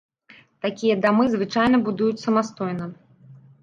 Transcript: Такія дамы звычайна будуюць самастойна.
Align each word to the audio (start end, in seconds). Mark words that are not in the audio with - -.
Такія 0.65 0.95
дамы 1.03 1.23
звычайна 1.35 1.77
будуюць 1.91 2.23
самастойна. 2.27 2.85